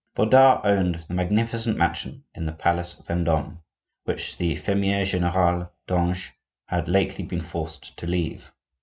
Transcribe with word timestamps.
Bodard 0.15 0.61
owned 0.63 1.03
the 1.07 1.13
magnificent 1.13 1.77
mansion 1.77 2.23
in 2.33 2.47
the 2.47 2.51
place 2.53 2.95
Vendome, 3.05 3.59
which 4.05 4.35
the 4.35 4.55
fermier 4.55 5.05
general, 5.05 5.71
Dange, 5.87 6.31
had 6.65 6.87
lately 6.87 7.23
been 7.23 7.39
forced 7.41 7.95
to 7.97 8.07
leave. 8.07 8.51